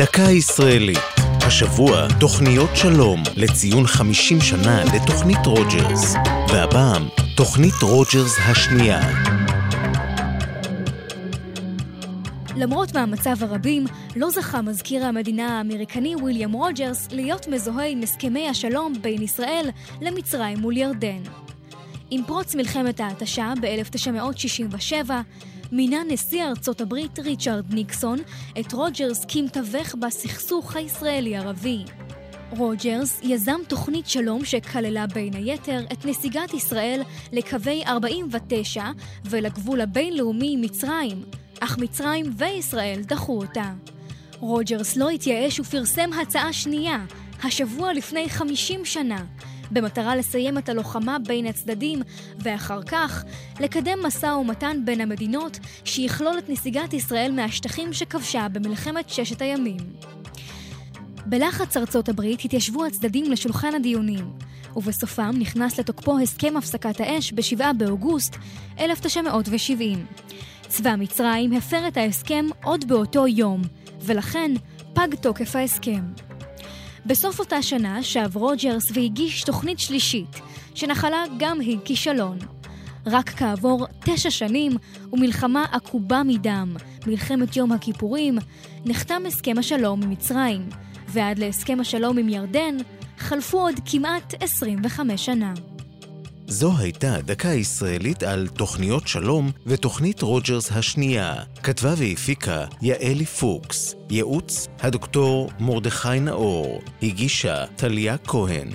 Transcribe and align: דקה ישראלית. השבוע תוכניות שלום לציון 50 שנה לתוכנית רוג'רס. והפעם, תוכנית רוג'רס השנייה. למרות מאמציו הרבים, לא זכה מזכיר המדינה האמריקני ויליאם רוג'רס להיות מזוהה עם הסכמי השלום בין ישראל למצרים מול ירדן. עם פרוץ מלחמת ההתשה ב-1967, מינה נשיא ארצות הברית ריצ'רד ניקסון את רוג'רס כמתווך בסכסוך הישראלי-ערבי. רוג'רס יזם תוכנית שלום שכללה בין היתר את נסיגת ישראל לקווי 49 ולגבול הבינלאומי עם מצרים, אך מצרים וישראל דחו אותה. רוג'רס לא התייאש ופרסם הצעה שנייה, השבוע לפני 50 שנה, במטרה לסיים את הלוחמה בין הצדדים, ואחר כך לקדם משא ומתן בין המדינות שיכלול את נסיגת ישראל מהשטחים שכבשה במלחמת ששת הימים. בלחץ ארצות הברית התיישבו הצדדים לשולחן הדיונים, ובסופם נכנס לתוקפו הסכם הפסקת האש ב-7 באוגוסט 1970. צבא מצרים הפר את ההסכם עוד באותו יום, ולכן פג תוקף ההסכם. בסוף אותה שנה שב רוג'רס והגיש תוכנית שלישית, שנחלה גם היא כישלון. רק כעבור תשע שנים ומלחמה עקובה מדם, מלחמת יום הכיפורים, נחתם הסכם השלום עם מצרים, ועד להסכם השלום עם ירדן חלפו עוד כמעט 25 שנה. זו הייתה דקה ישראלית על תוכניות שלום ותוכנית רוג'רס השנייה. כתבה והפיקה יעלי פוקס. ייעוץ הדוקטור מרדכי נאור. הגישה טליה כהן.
דקה 0.00 0.22
ישראלית. 0.22 0.98
השבוע 1.46 2.06
תוכניות 2.20 2.70
שלום 2.74 3.22
לציון 3.36 3.86
50 3.86 4.40
שנה 4.40 4.84
לתוכנית 4.84 5.46
רוג'רס. 5.46 6.14
והפעם, 6.48 7.08
תוכנית 7.36 7.74
רוג'רס 7.82 8.38
השנייה. 8.38 9.00
למרות 12.56 12.94
מאמציו 12.94 13.36
הרבים, 13.40 13.84
לא 14.16 14.30
זכה 14.30 14.62
מזכיר 14.62 15.04
המדינה 15.06 15.58
האמריקני 15.58 16.14
ויליאם 16.24 16.52
רוג'רס 16.52 17.08
להיות 17.10 17.48
מזוהה 17.48 17.86
עם 17.86 18.02
הסכמי 18.02 18.48
השלום 18.48 18.92
בין 19.00 19.22
ישראל 19.22 19.70
למצרים 20.00 20.58
מול 20.58 20.76
ירדן. 20.76 21.22
עם 22.10 22.22
פרוץ 22.26 22.54
מלחמת 22.54 23.00
ההתשה 23.00 23.52
ב-1967, 23.60 25.10
מינה 25.72 25.98
נשיא 26.08 26.44
ארצות 26.44 26.80
הברית 26.80 27.18
ריצ'רד 27.18 27.74
ניקסון 27.74 28.18
את 28.60 28.72
רוג'רס 28.72 29.24
כמתווך 29.28 29.94
בסכסוך 29.94 30.76
הישראלי-ערבי. 30.76 31.84
רוג'רס 32.50 33.20
יזם 33.22 33.60
תוכנית 33.68 34.06
שלום 34.06 34.44
שכללה 34.44 35.06
בין 35.06 35.34
היתר 35.34 35.80
את 35.92 36.06
נסיגת 36.06 36.54
ישראל 36.54 37.02
לקווי 37.32 37.82
49 37.86 38.84
ולגבול 39.24 39.80
הבינלאומי 39.80 40.52
עם 40.52 40.60
מצרים, 40.60 41.22
אך 41.60 41.78
מצרים 41.78 42.26
וישראל 42.36 43.00
דחו 43.02 43.38
אותה. 43.38 43.72
רוג'רס 44.40 44.96
לא 44.96 45.10
התייאש 45.10 45.60
ופרסם 45.60 46.10
הצעה 46.22 46.52
שנייה, 46.52 47.04
השבוע 47.42 47.92
לפני 47.92 48.28
50 48.28 48.84
שנה, 48.84 49.24
במטרה 49.70 50.16
לסיים 50.16 50.58
את 50.58 50.68
הלוחמה 50.68 51.16
בין 51.26 51.46
הצדדים, 51.46 52.02
ואחר 52.38 52.82
כך 52.82 53.24
לקדם 53.60 53.98
משא 54.06 54.26
ומתן 54.26 54.76
בין 54.84 55.00
המדינות 55.00 55.58
שיכלול 55.84 56.38
את 56.38 56.48
נסיגת 56.48 56.92
ישראל 56.92 57.32
מהשטחים 57.32 57.92
שכבשה 57.92 58.46
במלחמת 58.52 59.08
ששת 59.08 59.42
הימים. 59.42 59.80
בלחץ 61.26 61.76
ארצות 61.76 62.08
הברית 62.08 62.44
התיישבו 62.44 62.84
הצדדים 62.84 63.30
לשולחן 63.32 63.74
הדיונים, 63.74 64.30
ובסופם 64.76 65.30
נכנס 65.38 65.78
לתוקפו 65.78 66.18
הסכם 66.18 66.56
הפסקת 66.56 67.00
האש 67.00 67.32
ב-7 67.32 67.72
באוגוסט 67.76 68.36
1970. 68.80 70.06
צבא 70.68 70.96
מצרים 70.98 71.52
הפר 71.52 71.88
את 71.88 71.96
ההסכם 71.96 72.46
עוד 72.64 72.88
באותו 72.88 73.26
יום, 73.26 73.62
ולכן 74.00 74.50
פג 74.94 75.14
תוקף 75.14 75.56
ההסכם. 75.56 76.00
בסוף 77.06 77.40
אותה 77.40 77.62
שנה 77.62 78.02
שב 78.02 78.36
רוג'רס 78.36 78.90
והגיש 78.94 79.42
תוכנית 79.42 79.78
שלישית, 79.78 80.40
שנחלה 80.74 81.24
גם 81.38 81.60
היא 81.60 81.78
כישלון. 81.84 82.38
רק 83.06 83.30
כעבור 83.30 83.86
תשע 84.04 84.30
שנים 84.30 84.72
ומלחמה 85.12 85.64
עקובה 85.72 86.22
מדם, 86.22 86.76
מלחמת 87.06 87.56
יום 87.56 87.72
הכיפורים, 87.72 88.38
נחתם 88.84 89.22
הסכם 89.26 89.58
השלום 89.58 90.02
עם 90.02 90.10
מצרים, 90.10 90.68
ועד 91.08 91.38
להסכם 91.38 91.80
השלום 91.80 92.18
עם 92.18 92.28
ירדן 92.28 92.76
חלפו 93.18 93.60
עוד 93.60 93.74
כמעט 93.84 94.34
25 94.40 95.26
שנה. 95.26 95.52
זו 96.50 96.72
הייתה 96.78 97.20
דקה 97.24 97.48
ישראלית 97.48 98.22
על 98.22 98.48
תוכניות 98.48 99.08
שלום 99.08 99.50
ותוכנית 99.66 100.22
רוג'רס 100.22 100.72
השנייה. 100.72 101.34
כתבה 101.62 101.94
והפיקה 101.96 102.64
יעלי 102.82 103.26
פוקס. 103.26 103.94
ייעוץ 104.10 104.68
הדוקטור 104.80 105.50
מרדכי 105.60 106.20
נאור. 106.20 106.80
הגישה 107.02 107.66
טליה 107.76 108.18
כהן. 108.18 108.68